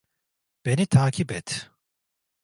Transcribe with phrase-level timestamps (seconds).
[0.65, 1.53] Beni takip et.